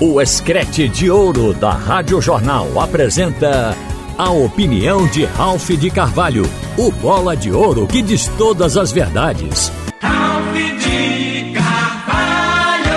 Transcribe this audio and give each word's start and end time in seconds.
O 0.00 0.20
Escrete 0.20 0.88
de 0.88 1.10
Ouro 1.10 1.52
da 1.52 1.72
Rádio 1.72 2.22
Jornal 2.22 2.80
apresenta 2.80 3.74
a 4.16 4.30
opinião 4.30 5.08
de 5.08 5.24
Ralph 5.24 5.70
de 5.70 5.90
Carvalho, 5.90 6.44
o 6.78 6.92
bola 6.92 7.36
de 7.36 7.50
ouro 7.50 7.84
que 7.88 8.00
diz 8.00 8.28
todas 8.38 8.76
as 8.76 8.92
verdades. 8.92 9.72
Ralph 10.00 10.54
de 10.54 11.52
Carvalho! 11.52 12.94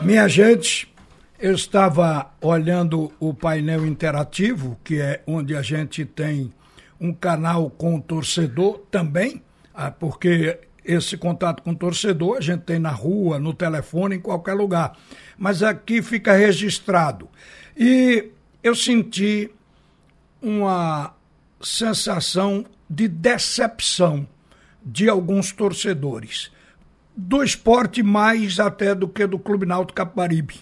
Minha 0.00 0.26
gente, 0.28 0.90
eu 1.38 1.54
estava 1.54 2.30
olhando 2.40 3.12
o 3.20 3.34
painel 3.34 3.84
interativo, 3.84 4.78
que 4.82 4.98
é 4.98 5.20
onde 5.26 5.54
a 5.54 5.60
gente 5.60 6.06
tem 6.06 6.50
um 6.98 7.12
canal 7.12 7.68
com 7.68 7.96
o 7.96 8.00
torcedor 8.00 8.80
também, 8.90 9.42
ah, 9.74 9.90
porque 9.90 10.58
esse 10.84 11.16
contato 11.16 11.62
com 11.62 11.72
o 11.72 11.76
torcedor 11.76 12.38
a 12.38 12.40
gente 12.40 12.62
tem 12.62 12.78
na 12.78 12.90
rua, 12.90 13.38
no 13.38 13.52
telefone, 13.52 14.16
em 14.16 14.20
qualquer 14.20 14.54
lugar. 14.54 14.96
Mas 15.38 15.62
aqui 15.62 16.02
fica 16.02 16.32
registrado. 16.32 17.28
E 17.76 18.30
eu 18.62 18.74
senti 18.74 19.50
uma 20.40 21.14
sensação 21.60 22.64
de 22.88 23.06
decepção 23.06 24.26
de 24.82 25.08
alguns 25.08 25.52
torcedores. 25.52 26.50
Do 27.14 27.42
esporte 27.42 28.02
mais 28.02 28.58
até 28.58 28.94
do 28.94 29.08
que 29.08 29.26
do 29.26 29.38
Clube 29.38 29.66
Náutico 29.66 29.96
Capibaribe. 29.96 30.60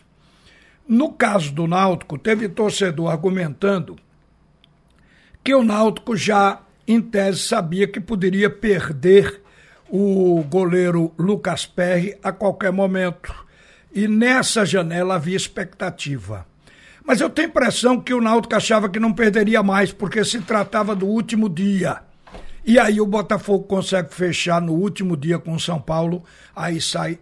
No 0.87 1.13
caso 1.13 1.53
do 1.53 1.67
Náutico, 1.67 2.19
teve 2.19 2.49
torcedor 2.49 3.11
argumentando 3.11 3.97
que 5.45 5.55
o 5.55 5.63
Náutico 5.63 6.17
já, 6.17 6.61
em 6.87 7.01
tese, 7.01 7.41
sabia 7.41 7.87
que 7.87 8.01
poderia 8.01 8.51
perder 8.51 9.43
o 9.89 10.43
goleiro 10.45 11.13
Lucas 11.19 11.67
Perry 11.67 12.17
a 12.23 12.33
qualquer 12.33 12.73
momento. 12.73 13.35
E 13.93 14.07
nessa 14.07 14.65
janela 14.65 15.15
havia 15.15 15.37
expectativa. 15.37 16.47
Mas 17.05 17.21
eu 17.21 17.31
tenho 17.31 17.49
impressão 17.49 17.99
que 17.99 18.13
o 18.13 18.21
Náutico 18.21 18.55
achava 18.55 18.89
que 18.89 19.01
não 19.01 19.15
perderia 19.15 19.63
mais, 19.63 19.93
porque 19.93 20.25
se 20.25 20.41
tratava 20.41 20.95
do 20.95 21.07
último 21.07 21.49
dia. 21.49 22.03
E 22.67 22.79
aí 22.79 23.01
o 23.01 23.07
Botafogo 23.07 23.65
consegue 23.65 24.13
fechar 24.13 24.61
no 24.61 24.75
último 24.75 25.17
dia 25.17 25.39
com 25.39 25.55
o 25.55 25.61
São 25.61 25.81
Paulo, 25.81 26.23
aí 26.55 26.81
sai 26.83 27.19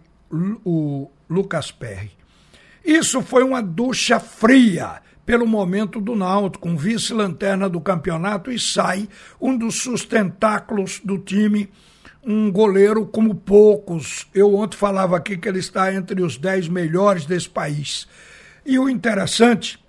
o 0.65 1.09
Lucas 1.29 1.71
Perry. 1.71 2.11
Isso 2.83 3.21
foi 3.21 3.43
uma 3.43 3.61
ducha 3.61 4.19
fria 4.19 5.01
pelo 5.25 5.47
momento 5.47 6.01
do 6.01 6.15
Náutico, 6.15 6.67
um 6.67 6.75
vice-lanterna 6.75 7.69
do 7.69 7.79
campeonato 7.79 8.51
e 8.51 8.59
sai 8.59 9.07
um 9.39 9.57
dos 9.57 9.75
sustentáculos 9.81 11.01
do 11.03 11.17
time 11.17 11.69
um 12.27 12.51
goleiro 12.51 13.05
como 13.05 13.33
poucos. 13.33 14.27
Eu 14.35 14.53
ontem 14.53 14.75
falava 14.75 15.15
aqui 15.15 15.37
que 15.37 15.47
ele 15.47 15.59
está 15.59 15.93
entre 15.93 16.21
os 16.21 16.35
dez 16.35 16.67
melhores 16.67 17.25
desse 17.25 17.47
país. 17.47 18.05
E 18.65 18.77
o 18.77 18.89
interessante 18.89 19.79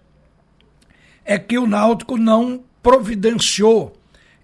é 1.25 1.37
que 1.37 1.59
o 1.59 1.67
Náutico 1.67 2.17
não 2.17 2.63
providenciou 2.81 3.93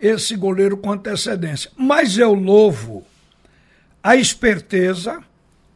esse 0.00 0.34
goleiro 0.34 0.76
com 0.76 0.90
antecedência. 0.90 1.70
Mas 1.76 2.18
eu 2.18 2.34
louvo 2.34 3.06
a 4.02 4.16
esperteza, 4.16 5.22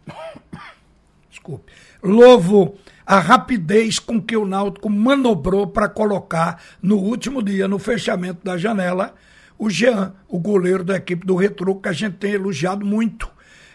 desculpe, 1.30 1.70
louvo 2.02 2.76
a 3.06 3.20
rapidez 3.20 4.00
com 4.00 4.20
que 4.20 4.36
o 4.36 4.44
Náutico 4.44 4.90
manobrou 4.90 5.68
para 5.68 5.88
colocar 5.88 6.60
no 6.82 6.96
último 6.96 7.40
dia, 7.40 7.68
no 7.68 7.78
fechamento 7.78 8.40
da 8.44 8.58
janela, 8.58 9.14
o 9.58 9.68
Jean, 9.68 10.14
o 10.28 10.38
goleiro 10.38 10.84
da 10.84 10.96
equipe 10.96 11.26
do 11.26 11.34
Retro, 11.34 11.74
que 11.80 11.88
a 11.88 11.92
gente 11.92 12.16
tem 12.16 12.32
elogiado 12.32 12.86
muito. 12.86 13.28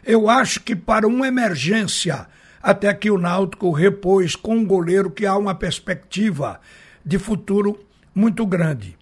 Eu 0.06 0.30
acho 0.30 0.62
que 0.62 0.76
para 0.76 1.06
uma 1.06 1.28
emergência, 1.28 2.28
até 2.62 2.94
que 2.94 3.12
o 3.12 3.18
Náutico 3.18 3.72
repôs 3.72 4.36
com 4.36 4.56
um 4.56 4.66
goleiro 4.66 5.12
que 5.12 5.26
há 5.26 5.36
uma 5.36 5.54
perspectiva 5.54 6.62
de 7.06 7.20
futuro 7.20 7.78
muito 8.16 8.46
grande. 8.46 8.98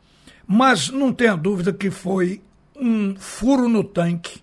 Mas 0.48 0.90
não 0.90 1.14
tenha 1.14 1.36
dúvida 1.36 1.72
que 1.72 1.91
foi 1.91 2.41
um 2.75 3.16
furo 3.16 3.70
no 3.70 3.84
tanque, 3.84 4.41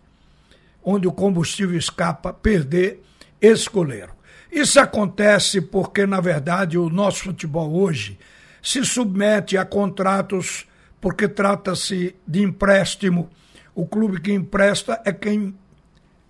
onde 0.82 1.08
o 1.08 1.12
combustível 1.12 1.76
escapa, 1.76 2.32
perder 2.32 3.02
esse 3.40 3.68
goleiro. 3.68 4.12
Isso 4.50 4.78
acontece 4.78 5.60
porque, 5.60 6.06
na 6.06 6.20
verdade, 6.20 6.78
o 6.78 6.88
nosso 6.88 7.24
futebol 7.24 7.74
hoje 7.74 8.18
se 8.62 8.84
submete 8.84 9.56
a 9.56 9.64
contratos 9.64 10.67
porque 11.00 11.28
trata-se 11.28 12.16
de 12.26 12.42
empréstimo. 12.42 13.30
O 13.74 13.86
clube 13.86 14.20
que 14.20 14.32
empresta 14.32 15.00
é 15.04 15.12
quem 15.12 15.54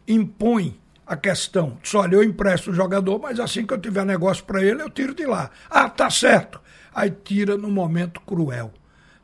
impõe 0.06 0.78
a 1.06 1.16
questão. 1.16 1.78
Diz, 1.82 1.94
olha, 1.94 2.16
eu 2.16 2.22
empresto 2.22 2.70
o 2.70 2.74
jogador, 2.74 3.18
mas 3.18 3.40
assim 3.40 3.64
que 3.64 3.72
eu 3.72 3.80
tiver 3.80 4.04
negócio 4.04 4.44
para 4.44 4.62
ele, 4.62 4.82
eu 4.82 4.90
tiro 4.90 5.14
de 5.14 5.24
lá. 5.24 5.50
Ah, 5.70 5.88
tá 5.88 6.10
certo. 6.10 6.60
Aí 6.94 7.10
tira 7.10 7.56
no 7.56 7.70
momento 7.70 8.20
cruel. 8.20 8.72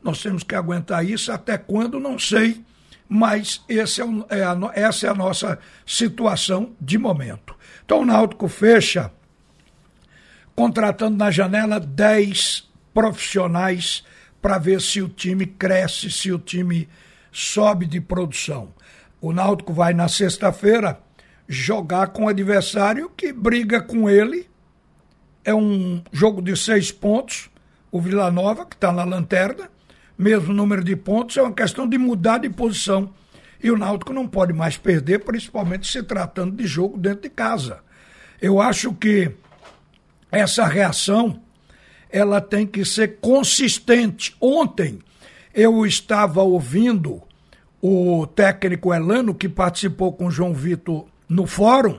Nós 0.02 0.22
temos 0.22 0.42
que 0.42 0.54
aguentar 0.54 1.04
isso 1.04 1.30
até 1.30 1.58
quando, 1.58 2.00
não 2.00 2.18
sei, 2.18 2.64
mas 3.08 3.62
esse 3.68 4.00
é, 4.02 4.04
é 4.30 4.42
a, 4.42 4.56
essa 4.74 5.06
é 5.06 5.10
a 5.10 5.14
nossa 5.14 5.58
situação 5.86 6.72
de 6.80 6.96
momento. 6.98 7.54
Então 7.84 8.00
o 8.00 8.04
Náutico 8.04 8.48
fecha 8.48 9.10
contratando 10.54 11.16
na 11.16 11.30
janela 11.30 11.80
10 11.80 12.70
profissionais 12.92 14.04
para 14.44 14.58
ver 14.58 14.78
se 14.82 15.00
o 15.00 15.08
time 15.08 15.46
cresce, 15.46 16.10
se 16.10 16.30
o 16.30 16.38
time 16.38 16.86
sobe 17.32 17.86
de 17.86 17.98
produção. 17.98 18.74
O 19.18 19.32
Náutico 19.32 19.72
vai 19.72 19.94
na 19.94 20.06
sexta-feira 20.06 21.00
jogar 21.48 22.08
com 22.08 22.26
o 22.26 22.28
adversário 22.28 23.10
que 23.16 23.32
briga 23.32 23.80
com 23.80 24.06
ele. 24.06 24.46
É 25.42 25.54
um 25.54 26.02
jogo 26.12 26.42
de 26.42 26.54
seis 26.58 26.92
pontos. 26.92 27.48
O 27.90 27.98
Vila 27.98 28.30
Nova, 28.30 28.66
que 28.66 28.74
está 28.74 28.92
na 28.92 29.02
lanterna, 29.02 29.70
mesmo 30.18 30.52
número 30.52 30.84
de 30.84 30.94
pontos, 30.94 31.38
é 31.38 31.42
uma 31.42 31.54
questão 31.54 31.88
de 31.88 31.96
mudar 31.96 32.36
de 32.36 32.50
posição. 32.50 33.14
E 33.62 33.70
o 33.70 33.78
Náutico 33.78 34.12
não 34.12 34.28
pode 34.28 34.52
mais 34.52 34.76
perder, 34.76 35.20
principalmente 35.20 35.90
se 35.90 36.02
tratando 36.02 36.54
de 36.54 36.66
jogo 36.66 36.98
dentro 36.98 37.22
de 37.22 37.30
casa. 37.30 37.80
Eu 38.42 38.60
acho 38.60 38.92
que 38.92 39.32
essa 40.30 40.66
reação 40.66 41.40
ela 42.14 42.40
tem 42.40 42.64
que 42.64 42.84
ser 42.84 43.16
consistente. 43.20 44.36
Ontem 44.40 45.00
eu 45.52 45.84
estava 45.84 46.42
ouvindo 46.42 47.20
o 47.82 48.24
técnico 48.24 48.94
Elano, 48.94 49.34
que 49.34 49.48
participou 49.48 50.12
com 50.12 50.30
João 50.30 50.54
Vitor 50.54 51.06
no 51.28 51.44
fórum, 51.44 51.98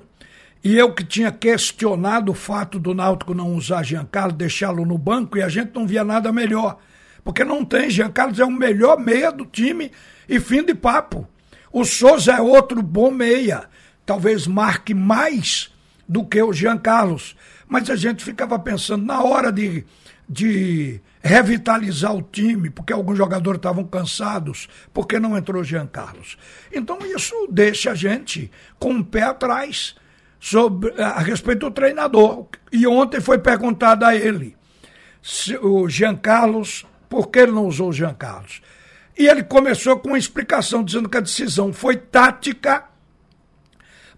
e 0.63 0.77
eu 0.77 0.93
que 0.93 1.03
tinha 1.03 1.33
questionado 1.33 2.31
o 2.31 2.33
fato 2.33 2.79
do 2.79 2.93
Náutico 2.93 3.33
não 3.33 3.55
usar 3.55 3.83
Giancarlo, 3.83 4.31
deixá-lo 4.31 4.85
no 4.85 4.97
banco, 4.97 5.37
e 5.37 5.43
a 5.43 5.49
gente 5.49 5.75
não 5.75 5.85
via 5.85 6.05
nada 6.05 6.31
melhor. 6.31 6.79
Porque 7.21 7.43
não 7.43 7.65
tem, 7.65 7.89
Giancarlo 7.89 8.41
é 8.41 8.45
o 8.45 8.49
melhor 8.49 8.97
meia 8.97 9.33
do 9.33 9.45
time 9.45 9.91
e 10.29 10.39
fim 10.39 10.63
de 10.63 10.73
papo. 10.73 11.27
O 11.73 11.83
Souza 11.83 12.31
é 12.31 12.41
outro 12.41 12.81
bom 12.81 13.11
meia, 13.11 13.65
talvez 14.05 14.47
marque 14.47 14.93
mais 14.93 15.74
do 16.07 16.25
que 16.25 16.41
o 16.41 16.53
Jean 16.53 16.77
Carlos. 16.77 17.35
Mas 17.67 17.89
a 17.89 17.95
gente 17.95 18.23
ficava 18.23 18.57
pensando, 18.59 19.05
na 19.05 19.23
hora 19.23 19.51
de 19.51 19.85
de 20.27 20.99
revitalizar 21.21 22.15
o 22.15 22.21
time, 22.21 22.69
porque 22.69 22.91
alguns 22.91 23.17
jogadores 23.17 23.59
estavam 23.59 23.83
cansados, 23.83 24.67
porque 24.93 25.19
não 25.19 25.37
entrou 25.37 25.63
Jean 25.63 25.87
Carlos. 25.87 26.37
Então 26.73 26.97
isso 27.03 27.47
deixa 27.49 27.91
a 27.91 27.95
gente 27.95 28.51
com 28.79 28.89
o 28.89 28.97
um 28.97 29.03
pé 29.03 29.23
atrás 29.23 29.95
sobre, 30.39 30.99
a 31.01 31.19
respeito 31.19 31.69
do 31.69 31.71
treinador. 31.71 32.47
E 32.71 32.85
ontem 32.87 33.21
foi 33.21 33.37
perguntado 33.37 34.05
a 34.05 34.15
ele 34.15 34.55
se, 35.21 35.57
o 35.57 35.87
Jean 35.87 36.15
Carlos, 36.15 36.85
por 37.09 37.29
que 37.29 37.39
ele 37.39 37.51
não 37.51 37.65
usou 37.65 37.89
o 37.89 37.93
Jean 37.93 38.13
Carlos? 38.13 38.61
E 39.17 39.27
ele 39.27 39.43
começou 39.43 39.97
com 39.97 40.09
uma 40.09 40.17
explicação, 40.17 40.83
dizendo 40.83 41.07
que 41.07 41.17
a 41.17 41.21
decisão 41.21 41.71
foi 41.71 41.95
tática, 41.95 42.83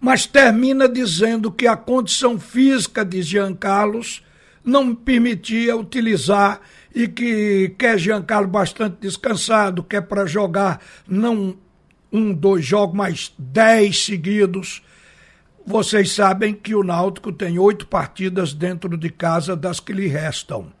mas 0.00 0.26
termina 0.26 0.88
dizendo 0.88 1.50
que 1.50 1.66
a 1.66 1.76
condição 1.76 2.38
física 2.38 3.04
de 3.04 3.22
Jean 3.22 3.54
Carlos 3.54 4.22
não 4.64 4.94
permitia 4.94 5.76
utilizar 5.76 6.60
e 6.94 7.08
que 7.08 7.74
quer 7.78 7.98
Giancarlo 7.98 8.48
bastante 8.48 8.96
descansado, 9.00 9.82
quer 9.82 10.02
para 10.02 10.26
jogar 10.26 10.80
não 11.06 11.56
um, 12.12 12.32
dois 12.32 12.64
jogos, 12.64 12.96
mas 12.96 13.34
dez 13.38 14.04
seguidos. 14.04 14.82
Vocês 15.66 16.12
sabem 16.12 16.54
que 16.54 16.74
o 16.74 16.82
Náutico 16.82 17.30
tem 17.32 17.58
oito 17.58 17.86
partidas 17.86 18.54
dentro 18.54 18.96
de 18.96 19.10
casa 19.10 19.54
das 19.54 19.80
que 19.80 19.92
lhe 19.92 20.06
restam. 20.06 20.72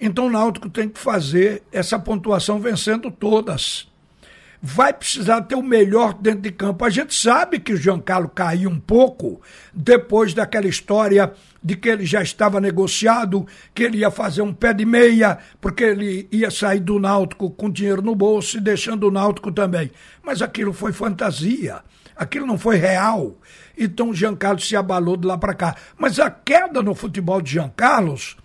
Então 0.00 0.26
o 0.26 0.30
Náutico 0.30 0.68
tem 0.68 0.88
que 0.88 0.98
fazer 0.98 1.62
essa 1.72 1.98
pontuação 1.98 2.60
vencendo 2.60 3.10
todas 3.10 3.88
vai 4.60 4.92
precisar 4.92 5.42
ter 5.42 5.54
o 5.54 5.62
melhor 5.62 6.14
dentro 6.14 6.40
de 6.40 6.50
campo. 6.50 6.84
A 6.84 6.90
gente 6.90 7.14
sabe 7.14 7.58
que 7.58 7.72
o 7.72 7.76
Giancarlo 7.76 8.28
caiu 8.28 8.70
um 8.70 8.80
pouco 8.80 9.40
depois 9.72 10.34
daquela 10.34 10.66
história 10.66 11.32
de 11.62 11.76
que 11.76 11.88
ele 11.88 12.06
já 12.06 12.22
estava 12.22 12.60
negociado, 12.60 13.46
que 13.74 13.82
ele 13.82 13.98
ia 13.98 14.10
fazer 14.10 14.42
um 14.42 14.54
pé 14.54 14.72
de 14.72 14.84
meia, 14.84 15.38
porque 15.60 15.84
ele 15.84 16.28
ia 16.30 16.50
sair 16.50 16.80
do 16.80 16.98
Náutico 16.98 17.50
com 17.50 17.70
dinheiro 17.70 18.02
no 18.02 18.14
bolso 18.14 18.56
e 18.56 18.60
deixando 18.60 19.08
o 19.08 19.10
Náutico 19.10 19.50
também. 19.50 19.90
Mas 20.22 20.40
aquilo 20.42 20.72
foi 20.72 20.92
fantasia. 20.92 21.82
aquilo 22.16 22.46
não 22.46 22.56
foi 22.56 22.76
real. 22.76 23.36
Então 23.76 24.10
o 24.10 24.14
Jean 24.14 24.34
Carlos 24.34 24.66
se 24.66 24.76
abalou 24.76 25.16
de 25.16 25.26
lá 25.26 25.36
para 25.36 25.54
cá. 25.54 25.76
Mas 25.98 26.18
a 26.18 26.30
queda 26.30 26.82
no 26.82 26.94
futebol 26.94 27.42
de 27.42 27.52
Jean 27.52 27.68
Carlos 27.76 28.36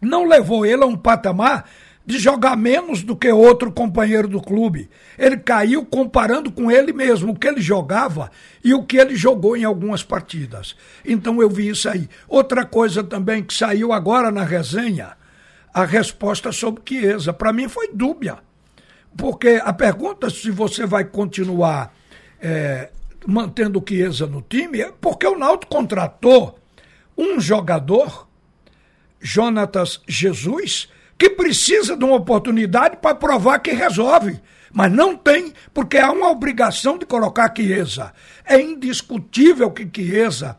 não 0.00 0.26
levou 0.26 0.64
ele 0.64 0.82
a 0.82 0.86
um 0.86 0.96
patamar 0.96 1.68
de 2.06 2.20
jogar 2.20 2.56
menos 2.56 3.02
do 3.02 3.16
que 3.16 3.30
outro 3.32 3.72
companheiro 3.72 4.28
do 4.28 4.40
clube. 4.40 4.88
Ele 5.18 5.36
caiu 5.36 5.84
comparando 5.84 6.52
com 6.52 6.70
ele 6.70 6.92
mesmo, 6.92 7.32
o 7.32 7.38
que 7.38 7.48
ele 7.48 7.60
jogava 7.60 8.30
e 8.62 8.72
o 8.72 8.84
que 8.84 8.96
ele 8.96 9.16
jogou 9.16 9.56
em 9.56 9.64
algumas 9.64 10.04
partidas. 10.04 10.76
Então 11.04 11.42
eu 11.42 11.50
vi 11.50 11.68
isso 11.68 11.88
aí. 11.88 12.08
Outra 12.28 12.64
coisa 12.64 13.02
também 13.02 13.42
que 13.42 13.52
saiu 13.52 13.92
agora 13.92 14.30
na 14.30 14.44
resenha, 14.44 15.16
a 15.74 15.84
resposta 15.84 16.52
sobre 16.52 16.80
Chiesa. 16.86 17.32
Para 17.32 17.52
mim 17.52 17.68
foi 17.68 17.88
dúbia. 17.92 18.38
Porque 19.16 19.60
a 19.62 19.72
pergunta 19.72 20.30
se 20.30 20.50
você 20.50 20.86
vai 20.86 21.04
continuar 21.04 21.92
é, 22.40 22.90
mantendo 23.26 23.82
Chiesa 23.86 24.26
no 24.26 24.42
time 24.42 24.80
é 24.80 24.92
porque 25.00 25.26
o 25.26 25.36
Náutico 25.36 25.74
contratou 25.74 26.56
um 27.18 27.40
jogador, 27.40 28.28
Jonatas 29.20 30.00
Jesus, 30.06 30.88
que 31.18 31.30
precisa 31.30 31.96
de 31.96 32.04
uma 32.04 32.16
oportunidade 32.16 32.96
para 32.96 33.14
provar 33.14 33.58
que 33.58 33.72
resolve. 33.72 34.40
Mas 34.72 34.92
não 34.92 35.16
tem, 35.16 35.52
porque 35.72 35.96
há 35.96 36.10
uma 36.10 36.30
obrigação 36.30 36.98
de 36.98 37.06
colocar 37.06 37.52
Chiesa. 37.56 38.12
É 38.44 38.60
indiscutível 38.60 39.70
que 39.70 39.88
Chiesa 39.92 40.58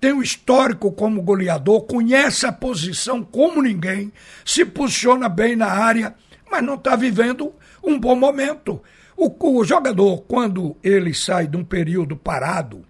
tem 0.00 0.12
um 0.12 0.22
histórico 0.22 0.92
como 0.92 1.20
goleador, 1.20 1.82
conhece 1.82 2.46
a 2.46 2.52
posição 2.52 3.22
como 3.22 3.60
ninguém, 3.60 4.12
se 4.44 4.64
posiciona 4.64 5.28
bem 5.28 5.56
na 5.56 5.66
área, 5.66 6.14
mas 6.50 6.62
não 6.62 6.74
está 6.74 6.94
vivendo 6.94 7.52
um 7.82 7.98
bom 7.98 8.14
momento. 8.14 8.80
O, 9.16 9.58
o, 9.58 9.64
jogador, 9.64 10.22
quando 10.22 10.76
ele 10.82 11.12
sai 11.12 11.48
de 11.48 11.56
um 11.56 11.64
período 11.64 12.16
parado 12.16 12.84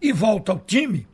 e 0.00 0.12
volta 0.12 0.52
ao 0.52 0.58
time, 0.58 1.06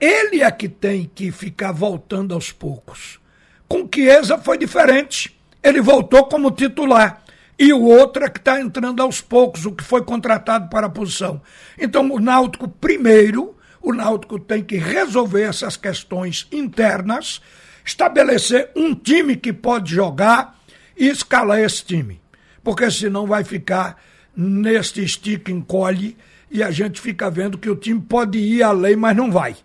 ele 0.00 0.42
é 0.42 0.50
que 0.50 0.68
tem 0.68 1.08
que 1.14 1.30
ficar 1.30 1.70
voltando 1.70 2.34
aos 2.34 2.50
poucos. 2.50 3.20
Com 3.68 3.88
Chiesa 3.92 4.38
foi 4.38 4.56
diferente. 4.56 5.38
Ele 5.62 5.80
voltou 5.80 6.24
como 6.24 6.50
titular. 6.50 7.22
E 7.58 7.72
o 7.72 7.82
outro 7.82 8.24
é 8.24 8.28
que 8.28 8.38
está 8.38 8.60
entrando 8.60 9.02
aos 9.02 9.20
poucos, 9.20 9.66
o 9.66 9.72
que 9.72 9.82
foi 9.82 10.04
contratado 10.04 10.68
para 10.68 10.86
a 10.86 10.90
posição. 10.90 11.42
Então, 11.76 12.08
o 12.10 12.20
Náutico, 12.20 12.68
primeiro, 12.68 13.56
o 13.82 13.92
Náutico 13.92 14.38
tem 14.38 14.62
que 14.62 14.76
resolver 14.76 15.42
essas 15.42 15.76
questões 15.76 16.46
internas, 16.52 17.42
estabelecer 17.84 18.70
um 18.76 18.94
time 18.94 19.36
que 19.36 19.52
pode 19.52 19.92
jogar 19.92 20.56
e 20.96 21.08
escalar 21.08 21.58
esse 21.58 21.84
time. 21.84 22.20
Porque 22.62 22.88
senão 22.90 23.26
vai 23.26 23.42
ficar 23.42 24.00
neste 24.36 25.02
estica 25.02 25.50
encolhe 25.50 26.16
e 26.48 26.62
a 26.62 26.70
gente 26.70 27.00
fica 27.00 27.28
vendo 27.28 27.58
que 27.58 27.68
o 27.68 27.76
time 27.76 28.00
pode 28.00 28.38
ir 28.38 28.62
além, 28.62 28.94
mas 28.94 29.16
não 29.16 29.32
vai. 29.32 29.56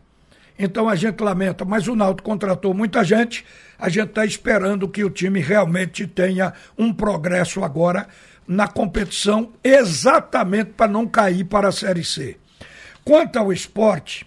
Então 0.63 0.88
a 0.88 0.95
gente 0.95 1.21
lamenta, 1.21 1.65
mas 1.65 1.89
o 1.89 1.95
Náutico 1.95 2.30
contratou 2.30 2.74
muita 2.74 3.04
gente, 3.04 3.44
a 3.77 3.89
gente 3.89 4.07
está 4.07 4.25
esperando 4.25 4.88
que 4.88 5.04
o 5.04 5.10
time 5.10 5.42
realmente 5.42 6.07
tenha 6.07 6.54
um 6.77 6.94
progresso 6.94 7.65
agora 7.65 8.07
na 8.48 8.65
competição, 8.65 9.51
exatamente 9.62 10.71
para 10.71 10.89
não 10.89 11.06
cair 11.06 11.44
para 11.44 11.68
a 11.68 11.71
Série 11.71 12.06
C. 12.06 12.38
Quanto 13.04 13.38
ao 13.38 13.51
esporte, 13.51 14.25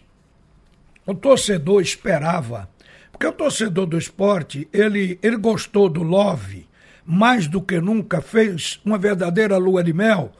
o 1.06 1.14
torcedor 1.14 1.80
esperava, 1.80 2.68
porque 3.10 3.26
o 3.26 3.32
torcedor 3.32 3.86
do 3.86 3.96
esporte, 3.96 4.68
ele, 4.74 5.18
ele 5.22 5.38
gostou 5.38 5.88
do 5.88 6.02
Love 6.02 6.68
mais 7.02 7.48
do 7.48 7.62
que 7.62 7.80
nunca, 7.80 8.20
fez 8.20 8.78
uma 8.84 8.98
verdadeira 8.98 9.56
lua 9.56 9.82
de 9.82 9.94
mel, 9.94 10.32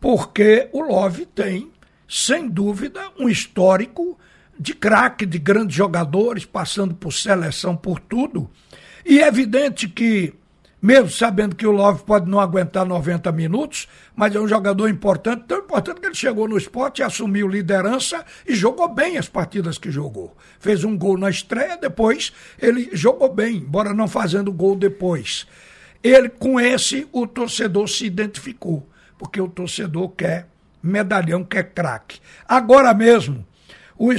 porque 0.00 0.70
o 0.72 0.80
Love 0.80 1.26
tem, 1.26 1.70
sem 2.08 2.48
dúvida, 2.48 3.10
um 3.18 3.28
histórico 3.28 4.18
de 4.58 4.74
craque, 4.74 5.26
de 5.26 5.38
grandes 5.38 5.76
jogadores, 5.76 6.44
passando 6.44 6.94
por 6.94 7.12
seleção, 7.12 7.76
por 7.76 7.98
tudo. 7.98 8.50
E 9.04 9.20
é 9.20 9.26
evidente 9.26 9.88
que, 9.88 10.32
mesmo 10.80 11.10
sabendo 11.10 11.56
que 11.56 11.66
o 11.66 11.70
Love 11.70 12.04
pode 12.04 12.30
não 12.30 12.40
aguentar 12.40 12.86
90 12.86 13.30
minutos, 13.32 13.88
mas 14.14 14.34
é 14.34 14.40
um 14.40 14.48
jogador 14.48 14.88
importante, 14.88 15.44
tão 15.46 15.58
importante 15.58 16.00
que 16.00 16.06
ele 16.06 16.14
chegou 16.14 16.48
no 16.48 16.56
esporte, 16.56 17.02
assumiu 17.02 17.48
liderança 17.48 18.24
e 18.46 18.54
jogou 18.54 18.88
bem 18.88 19.18
as 19.18 19.28
partidas 19.28 19.76
que 19.76 19.90
jogou. 19.90 20.36
Fez 20.58 20.84
um 20.84 20.96
gol 20.96 21.18
na 21.18 21.28
estreia, 21.28 21.76
depois 21.76 22.32
ele 22.58 22.90
jogou 22.92 23.32
bem, 23.32 23.56
embora 23.56 23.92
não 23.92 24.08
fazendo 24.08 24.52
gol 24.52 24.76
depois. 24.76 25.46
Ele, 26.02 26.28
com 26.28 26.60
esse, 26.60 27.08
o 27.12 27.26
torcedor 27.26 27.88
se 27.88 28.04
identificou, 28.04 28.86
porque 29.18 29.40
o 29.40 29.48
torcedor 29.48 30.10
quer 30.10 30.48
medalhão, 30.82 31.42
quer 31.42 31.72
craque. 31.72 32.20
Agora 32.46 32.92
mesmo, 32.92 33.44
o, 33.96 34.10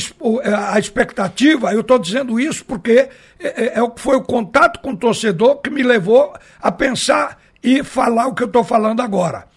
a 0.42 0.80
expectativa, 0.80 1.74
eu 1.74 1.82
estou 1.82 2.00
dizendo 2.00 2.40
isso 2.40 2.64
porque 2.64 3.10
é, 3.40 3.48
é, 3.64 3.80
é, 3.80 3.94
foi 3.98 4.16
o 4.16 4.24
contato 4.24 4.80
com 4.80 4.92
o 4.92 4.98
torcedor 4.98 5.58
que 5.58 5.70
me 5.70 5.84
levou 5.84 6.34
a 6.62 6.72
pensar 6.72 7.40
e 7.62 7.84
falar 7.84 8.28
o 8.28 8.34
que 8.34 8.44
eu 8.44 8.48
estou 8.48 8.64
falando 8.64 9.02
agora. 9.02 9.48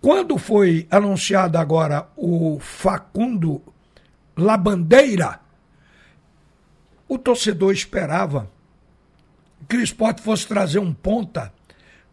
Quando 0.00 0.38
foi 0.38 0.86
anunciado 0.90 1.58
agora 1.58 2.06
o 2.16 2.58
Facundo 2.60 3.60
Labandeira, 4.36 5.40
o 7.08 7.18
torcedor 7.18 7.72
esperava 7.72 8.48
que 9.68 9.76
o 9.76 9.82
esporte 9.82 10.22
fosse 10.22 10.46
trazer 10.46 10.78
um 10.78 10.94
ponta 10.94 11.52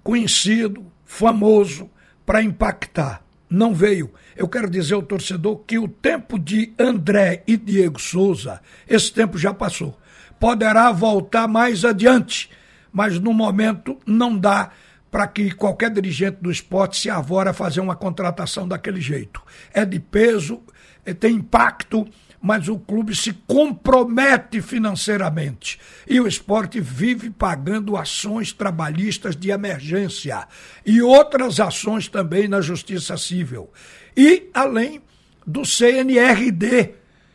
conhecido, 0.04 0.92
famoso, 1.04 1.90
para 2.26 2.42
impactar 2.42 3.25
não 3.56 3.74
veio. 3.74 4.12
Eu 4.36 4.48
quero 4.48 4.70
dizer 4.70 4.94
ao 4.94 5.02
torcedor 5.02 5.64
que 5.66 5.80
o 5.80 5.88
tempo 5.88 6.38
de 6.38 6.74
André 6.78 7.42
e 7.48 7.56
Diego 7.56 8.00
Souza, 8.00 8.62
esse 8.88 9.12
tempo 9.12 9.38
já 9.38 9.54
passou. 9.54 9.98
Poderá 10.40 10.92
voltar 10.92 11.48
mais 11.48 11.86
adiante, 11.86 12.50
mas 12.92 13.18
no 13.18 13.34
momento 13.34 13.98
não 14.06 14.38
dá 14.38 14.72
para 15.10 15.28
que 15.28 15.52
qualquer 15.52 15.90
dirigente 15.90 16.40
do 16.42 16.52
esporte 16.52 16.98
se 16.98 17.10
avora 17.10 17.52
a 17.52 17.54
fazer 17.54 17.80
uma 17.80 17.96
contratação 17.96 18.68
daquele 18.68 19.00
jeito. 19.00 19.42
É 19.74 19.86
de 19.86 20.00
peso, 20.00 20.62
é, 21.06 21.14
tem 21.14 21.36
impacto 21.36 22.06
mas 22.46 22.68
o 22.68 22.78
clube 22.78 23.16
se 23.16 23.34
compromete 23.34 24.62
financeiramente. 24.62 25.80
E 26.08 26.20
o 26.20 26.28
esporte 26.28 26.80
vive 26.80 27.32
pagando 27.32 27.98
ações 27.98 28.54
trabalhistas 28.54 29.36
de 29.36 29.50
emergência 29.50 30.48
e 30.86 31.02
outras 31.02 31.60
ações 31.60 32.08
também 32.08 32.48
na 32.48 32.62
Justiça 32.62 33.18
Civil. 33.18 33.72
E 34.16 34.48
além 34.54 35.02
do 35.44 35.66
CNRD, 35.66 36.94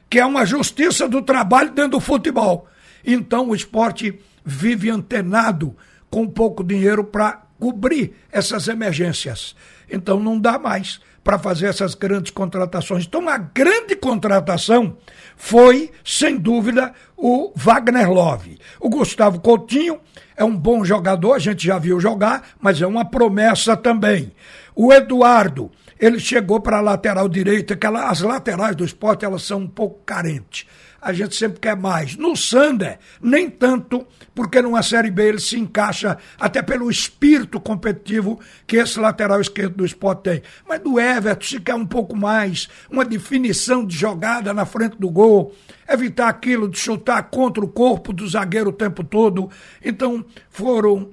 que 0.08 0.20
é 0.20 0.24
uma 0.24 0.46
justiça 0.46 1.08
do 1.08 1.22
trabalho 1.22 1.72
dentro 1.72 1.98
do 1.98 2.00
futebol. 2.00 2.68
Então 3.04 3.48
o 3.48 3.54
esporte 3.56 4.16
vive 4.44 4.90
antenado 4.90 5.76
com 6.08 6.24
pouco 6.28 6.62
dinheiro 6.62 7.02
para 7.02 7.42
cobrir 7.58 8.14
essas 8.30 8.68
emergências. 8.68 9.56
Então 9.90 10.20
não 10.20 10.38
dá 10.38 10.56
mais 10.56 11.00
para 11.22 11.38
fazer 11.38 11.66
essas 11.66 11.94
grandes 11.94 12.30
contratações. 12.30 13.04
Então, 13.04 13.28
a 13.28 13.36
grande 13.36 13.94
contratação 13.94 14.96
foi, 15.36 15.90
sem 16.04 16.36
dúvida, 16.36 16.92
o 17.16 17.52
Wagner 17.54 18.10
Love. 18.10 18.58
O 18.80 18.88
Gustavo 18.88 19.40
Coutinho 19.40 20.00
é 20.36 20.44
um 20.44 20.56
bom 20.56 20.84
jogador, 20.84 21.34
a 21.34 21.38
gente 21.38 21.66
já 21.66 21.78
viu 21.78 22.00
jogar, 22.00 22.50
mas 22.60 22.80
é 22.80 22.86
uma 22.86 23.04
promessa 23.04 23.76
também. 23.76 24.32
O 24.74 24.92
Eduardo, 24.92 25.70
ele 26.00 26.18
chegou 26.18 26.60
para 26.60 26.78
a 26.78 26.80
lateral 26.80 27.28
direita, 27.28 27.76
que 27.76 27.86
ela, 27.86 28.08
as 28.08 28.20
laterais 28.20 28.74
do 28.74 28.84
esporte 28.84 29.24
elas 29.24 29.42
são 29.42 29.60
um 29.60 29.68
pouco 29.68 30.00
carentes 30.04 30.66
a 31.00 31.12
gente 31.12 31.34
sempre 31.34 31.60
quer 31.60 31.76
mais. 31.76 32.16
No 32.16 32.36
Sander, 32.36 32.98
nem 33.20 33.48
tanto, 33.48 34.06
porque 34.34 34.60
numa 34.60 34.82
Série 34.82 35.10
B 35.10 35.28
ele 35.28 35.40
se 35.40 35.58
encaixa 35.58 36.18
até 36.38 36.60
pelo 36.60 36.90
espírito 36.90 37.58
competitivo 37.60 38.38
que 38.66 38.76
esse 38.76 38.98
lateral 39.00 39.40
esquerdo 39.40 39.76
do 39.76 39.86
esporte 39.86 40.22
tem. 40.22 40.42
Mas 40.68 40.80
do 40.80 41.00
Everton 41.00 41.46
se 41.46 41.60
quer 41.60 41.74
um 41.74 41.86
pouco 41.86 42.16
mais, 42.16 42.68
uma 42.90 43.04
definição 43.04 43.84
de 43.84 43.96
jogada 43.96 44.52
na 44.52 44.66
frente 44.66 44.96
do 44.98 45.10
gol, 45.10 45.54
evitar 45.88 46.28
aquilo 46.28 46.68
de 46.68 46.78
chutar 46.78 47.22
contra 47.24 47.64
o 47.64 47.68
corpo 47.68 48.12
do 48.12 48.28
zagueiro 48.28 48.70
o 48.70 48.74
tempo 48.74 49.02
todo. 49.02 49.48
Então 49.82 50.24
foram 50.50 51.08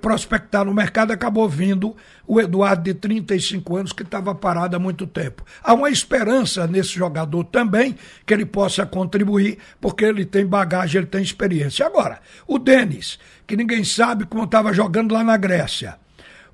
prospectar 0.00 0.64
no 0.64 0.72
mercado, 0.72 1.12
acabou 1.12 1.48
vindo 1.48 1.96
o 2.26 2.40
Eduardo 2.40 2.82
de 2.82 2.94
35 2.94 3.76
anos, 3.76 3.92
que 3.92 4.02
estava 4.02 4.34
parado 4.34 4.76
há 4.76 4.78
muito 4.78 5.06
tempo. 5.06 5.44
Há 5.62 5.74
uma 5.74 5.90
esperança 5.90 6.66
nesse 6.66 6.90
jogador 6.90 7.44
também, 7.44 7.96
que 8.24 8.32
ele 8.32 8.46
possa 8.46 8.86
contribuir, 8.86 9.58
porque 9.80 10.04
ele 10.04 10.24
tem 10.24 10.46
bagagem, 10.46 11.00
ele 11.00 11.06
tem 11.06 11.22
experiência. 11.22 11.86
Agora, 11.86 12.20
o 12.46 12.58
Denis, 12.58 13.18
que 13.46 13.56
ninguém 13.56 13.84
sabe 13.84 14.24
como 14.24 14.44
estava 14.44 14.72
jogando 14.72 15.12
lá 15.12 15.24
na 15.24 15.36
Grécia. 15.36 15.96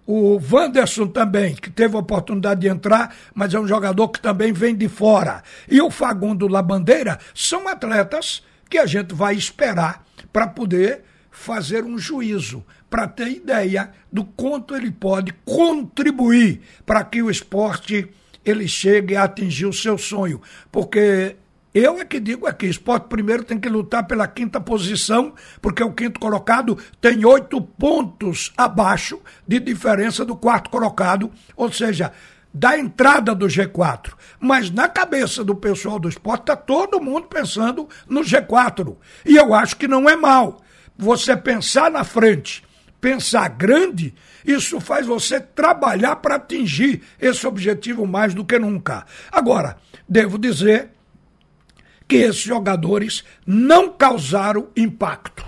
O 0.07 0.41
Wanderson 0.51 1.07
também, 1.07 1.55
que 1.55 1.71
teve 1.71 1.95
a 1.95 2.01
oportunidade 2.01 2.63
de 2.63 2.69
entrar, 2.69 3.15
mas 3.35 3.55
é 3.55 3.61
um 3.61 3.69
jogador 3.69 4.09
que 4.09 4.21
também 4.21 4.53
vem 4.53 4.75
de 4.75 4.89
fora. 4.89 5.43
E 5.69 5.81
o 5.81 5.91
Fagundo 5.91 6.49
Labandeira 6.49 7.19
são 7.35 7.69
atletas 7.69 8.43
que 8.69 8.79
a 8.79 8.87
gente 8.87 9.15
vai 9.15 9.35
esperar 9.35 10.05
para 10.33 10.49
poder 10.49 11.05
fazer 11.41 11.85
um 11.85 11.97
juízo 11.97 12.63
para 12.91 13.09
ter 13.09 13.29
ideia 13.29 13.91
do 14.13 14.25
quanto 14.25 14.77
ele 14.77 14.91
pode 14.91 15.33
contribuir 15.43 16.61
para 16.85 17.03
que 17.03 17.23
o 17.23 17.31
esporte 17.31 18.07
ele 18.45 18.69
chegue 18.69 19.17
a 19.17 19.25
atingir 19.25 19.65
o 19.65 19.73
seu 19.73 19.97
sonho. 19.97 20.43
Porque 20.71 21.37
eu 21.73 21.99
é 21.99 22.05
que 22.05 22.21
digo 22.21 22.47
aqui, 22.47 22.67
esporte 22.67 23.09
primeiro 23.09 23.43
tem 23.43 23.59
que 23.59 23.71
lutar 23.71 24.07
pela 24.07 24.29
quinta 24.29 24.61
posição, 24.61 25.33
porque 25.63 25.83
o 25.83 25.95
quinto 25.95 26.21
colocado 26.21 26.77
tem 27.01 27.25
oito 27.25 27.59
pontos 27.59 28.53
abaixo 28.55 29.19
de 29.49 29.59
diferença 29.59 30.27
do 30.27 30.37
quarto 30.37 30.69
colocado, 30.69 31.31
ou 31.57 31.73
seja, 31.73 32.13
da 32.53 32.79
entrada 32.79 33.35
do 33.35 33.47
G4. 33.47 34.13
Mas 34.39 34.71
na 34.71 34.91
cabeça 34.91 35.43
do 35.43 35.55
pessoal 35.55 35.99
do 35.99 36.09
esporte 36.09 36.43
está 36.43 36.57
todo 36.57 37.01
mundo 37.01 37.29
pensando 37.29 37.89
no 38.07 38.21
G4. 38.21 38.95
E 39.25 39.37
eu 39.37 39.55
acho 39.55 39.77
que 39.77 39.89
não 39.89 40.07
é 40.07 40.15
mal. 40.15 40.61
Você 41.01 41.35
pensar 41.35 41.91
na 41.91 42.05
frente, 42.05 42.63
pensar 43.01 43.49
grande, 43.49 44.15
isso 44.45 44.79
faz 44.79 45.07
você 45.07 45.41
trabalhar 45.41 46.17
para 46.17 46.35
atingir 46.35 47.01
esse 47.19 47.47
objetivo 47.47 48.07
mais 48.07 48.35
do 48.35 48.45
que 48.45 48.59
nunca. 48.59 49.07
Agora, 49.33 49.79
devo 50.07 50.39
dizer 50.39 50.91
que 52.07 52.17
esses 52.17 52.43
jogadores 52.43 53.25
não 53.47 53.91
causaram 53.91 54.69
impacto. 54.77 55.43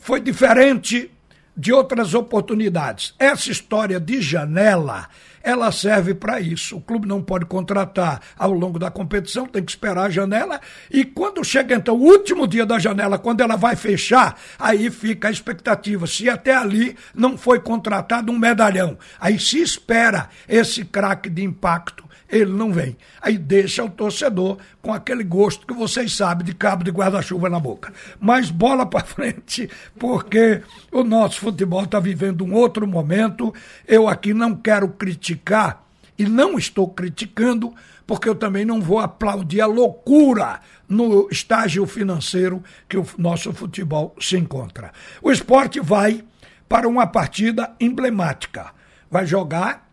Foi 0.00 0.20
diferente 0.20 1.08
de 1.56 1.72
outras 1.72 2.12
oportunidades. 2.12 3.14
Essa 3.16 3.52
história 3.52 4.00
de 4.00 4.20
janela, 4.20 5.08
ela 5.44 5.70
serve 5.70 6.14
para 6.14 6.40
isso. 6.40 6.78
O 6.78 6.80
clube 6.80 7.06
não 7.06 7.22
pode 7.22 7.44
contratar 7.44 8.20
ao 8.36 8.50
longo 8.50 8.78
da 8.78 8.90
competição, 8.90 9.46
tem 9.46 9.62
que 9.62 9.70
esperar 9.70 10.06
a 10.06 10.10
janela. 10.10 10.58
E 10.90 11.04
quando 11.04 11.44
chega 11.44 11.74
então 11.74 11.94
o 11.94 12.02
último 12.02 12.48
dia 12.48 12.64
da 12.64 12.78
janela, 12.78 13.18
quando 13.18 13.42
ela 13.42 13.54
vai 13.54 13.76
fechar, 13.76 14.40
aí 14.58 14.90
fica 14.90 15.28
a 15.28 15.30
expectativa. 15.30 16.06
Se 16.06 16.30
até 16.30 16.56
ali 16.56 16.96
não 17.14 17.36
foi 17.36 17.60
contratado 17.60 18.32
um 18.32 18.38
medalhão, 18.38 18.96
aí 19.20 19.38
se 19.38 19.60
espera 19.60 20.30
esse 20.48 20.82
craque 20.84 21.28
de 21.28 21.44
impacto 21.44 22.04
ele 22.34 22.50
não 22.50 22.72
vem. 22.72 22.96
Aí 23.22 23.38
deixa 23.38 23.84
o 23.84 23.88
torcedor 23.88 24.58
com 24.82 24.92
aquele 24.92 25.22
gosto 25.22 25.64
que 25.64 25.72
vocês 25.72 26.16
sabem 26.16 26.44
de 26.44 26.52
cabo 26.52 26.82
de 26.82 26.90
guarda-chuva 26.90 27.48
na 27.48 27.60
boca. 27.60 27.92
Mas 28.18 28.50
bola 28.50 28.84
para 28.84 29.04
frente, 29.06 29.70
porque 29.96 30.60
o 30.90 31.04
nosso 31.04 31.38
futebol 31.38 31.84
está 31.84 32.00
vivendo 32.00 32.44
um 32.44 32.52
outro 32.52 32.88
momento. 32.88 33.54
Eu 33.86 34.08
aqui 34.08 34.34
não 34.34 34.56
quero 34.56 34.88
criticar 34.88 35.84
e 36.18 36.24
não 36.24 36.58
estou 36.58 36.88
criticando, 36.88 37.72
porque 38.04 38.28
eu 38.28 38.34
também 38.34 38.64
não 38.64 38.80
vou 38.80 38.98
aplaudir 38.98 39.60
a 39.60 39.66
loucura 39.66 40.60
no 40.88 41.28
estágio 41.30 41.86
financeiro 41.86 42.64
que 42.88 42.98
o 42.98 43.06
nosso 43.16 43.52
futebol 43.52 44.14
se 44.20 44.36
encontra. 44.36 44.92
O 45.22 45.30
esporte 45.30 45.78
vai 45.78 46.24
para 46.68 46.88
uma 46.88 47.06
partida 47.06 47.72
emblemática. 47.80 48.72
Vai 49.08 49.24
jogar 49.24 49.83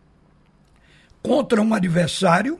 contra 1.22 1.60
um 1.62 1.72
adversário 1.72 2.58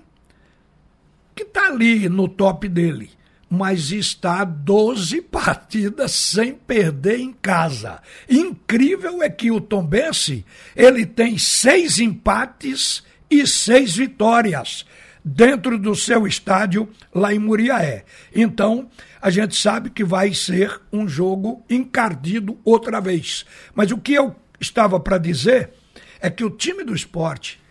que 1.35 1.43
está 1.43 1.67
ali 1.67 2.09
no 2.09 2.29
top 2.29 2.69
dele, 2.69 3.11
mas 3.51 3.91
está 3.91 4.45
12 4.45 5.23
partidas 5.31 6.13
sem 6.13 6.55
perder 6.55 7.19
em 7.21 7.33
casa. 7.33 8.01
Incrível 8.29 9.23
é 9.23 9.29
que 9.29 9.51
o 9.51 9.61
Tombense 9.61 10.45
ele 10.77 11.05
tem 11.05 11.37
seis 11.39 11.99
empates 11.99 13.03
e 13.31 13.47
seis 13.47 13.97
vitórias 13.97 14.87
dentro 15.25 15.79
do 15.79 15.95
seu 15.95 16.27
estádio 16.27 16.89
lá 17.15 17.33
em 17.33 17.39
Muriaé. 17.39 18.05
Então, 18.35 18.91
a 19.21 19.31
gente 19.31 19.55
sabe 19.57 19.91
que 19.91 20.05
vai 20.05 20.35
ser 20.35 20.81
um 20.93 21.07
jogo 21.07 21.65
encardido 21.71 22.59
outra 22.65 23.01
vez. 23.01 23.47
Mas 23.75 23.91
o 23.91 23.99
que 23.99 24.15
eu 24.15 24.35
estava 24.61 24.99
para 24.99 25.19
dizer 25.19 25.71
é 26.21 26.29
que 26.29 26.45
o 26.45 26.51
time 26.51 26.85
do 26.85 26.95
esporte 26.95 27.62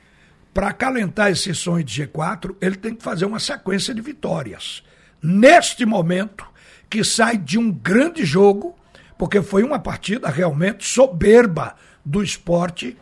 para 0.53 0.67
acalentar 0.67 1.31
esse 1.31 1.53
sonho 1.55 1.83
de 1.83 2.03
G4, 2.07 2.55
ele 2.61 2.75
tem 2.75 2.93
que 2.93 3.03
fazer 3.03 3.25
uma 3.25 3.39
sequência 3.39 3.93
de 3.93 4.01
vitórias. 4.01 4.83
Neste 5.21 5.85
momento, 5.85 6.45
que 6.89 7.03
sai 7.03 7.37
de 7.37 7.57
um 7.57 7.71
grande 7.71 8.25
jogo, 8.25 8.75
porque 9.17 9.41
foi 9.41 9.63
uma 9.63 9.79
partida 9.79 10.29
realmente 10.29 10.85
soberba 10.85 11.75
do 12.03 12.21
esporte 12.21 12.97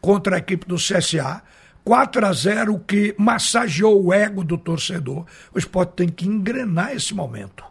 contra 0.00 0.36
a 0.36 0.38
equipe 0.38 0.66
do 0.66 0.76
CSA. 0.76 1.42
4 1.84 2.26
a 2.26 2.32
0 2.32 2.78
que 2.86 3.12
massageou 3.18 4.04
o 4.04 4.12
ego 4.12 4.44
do 4.44 4.56
torcedor. 4.56 5.26
O 5.52 5.58
esporte 5.58 5.94
tem 5.94 6.08
que 6.08 6.28
engrenar 6.28 6.92
esse 6.94 7.12
momento. 7.12 7.64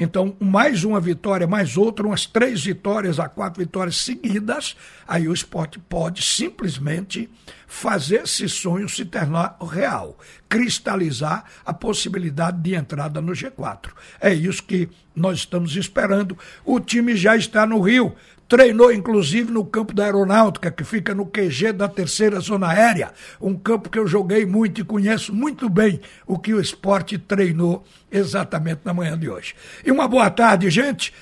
Então, 0.00 0.36
mais 0.38 0.84
uma 0.84 1.00
vitória, 1.00 1.44
mais 1.44 1.76
outra, 1.76 2.06
umas 2.06 2.24
três 2.24 2.64
vitórias 2.64 3.18
a 3.18 3.28
quatro 3.28 3.60
vitórias 3.60 3.96
seguidas, 3.96 4.76
aí 5.08 5.26
o 5.26 5.34
esporte 5.34 5.80
pode 5.80 6.22
simplesmente 6.22 7.28
fazer 7.66 8.22
esse 8.22 8.48
sonho 8.48 8.88
se 8.88 9.04
tornar 9.04 9.58
real, 9.60 10.16
cristalizar 10.48 11.44
a 11.66 11.74
possibilidade 11.74 12.60
de 12.62 12.76
entrada 12.76 13.20
no 13.20 13.32
G4. 13.32 13.90
É 14.20 14.32
isso 14.32 14.62
que 14.62 14.88
nós 15.16 15.38
estamos 15.38 15.74
esperando. 15.74 16.38
O 16.64 16.78
time 16.78 17.16
já 17.16 17.36
está 17.36 17.66
no 17.66 17.80
Rio, 17.80 18.14
Treinou, 18.48 18.90
inclusive, 18.90 19.52
no 19.52 19.62
campo 19.62 19.92
da 19.92 20.04
Aeronáutica, 20.04 20.70
que 20.70 20.82
fica 20.82 21.14
no 21.14 21.26
QG 21.26 21.72
da 21.72 21.86
terceira 21.86 22.40
zona 22.40 22.68
aérea, 22.68 23.12
um 23.38 23.54
campo 23.54 23.90
que 23.90 23.98
eu 23.98 24.06
joguei 24.06 24.46
muito 24.46 24.80
e 24.80 24.84
conheço 24.84 25.34
muito 25.34 25.68
bem 25.68 26.00
o 26.26 26.38
que 26.38 26.54
o 26.54 26.60
esporte 26.60 27.18
treinou 27.18 27.84
exatamente 28.10 28.80
na 28.84 28.94
manhã 28.94 29.18
de 29.18 29.28
hoje. 29.28 29.54
E 29.84 29.92
uma 29.92 30.08
boa 30.08 30.30
tarde, 30.30 30.70
gente. 30.70 31.12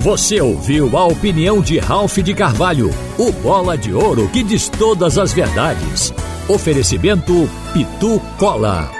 Você 0.00 0.40
ouviu 0.40 0.96
a 0.96 1.04
opinião 1.04 1.60
de 1.60 1.78
Ralph 1.78 2.18
de 2.18 2.34
Carvalho, 2.34 2.90
o 3.18 3.32
bola 3.32 3.78
de 3.78 3.92
ouro 3.92 4.28
que 4.28 4.42
diz 4.42 4.68
todas 4.68 5.18
as 5.18 5.32
verdades. 5.32 6.12
Oferecimento 6.48 7.48
Pitu 7.72 8.20
Cola. 8.38 8.95